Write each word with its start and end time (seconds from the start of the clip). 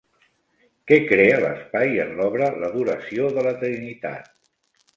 Què 0.91 0.97
crea 1.11 1.35
l'espai 1.43 1.93
en 2.07 2.15
l'obra 2.21 2.49
l'Adoració 2.63 3.31
de 3.39 3.47
la 3.49 3.55
Trinitat? 3.63 4.35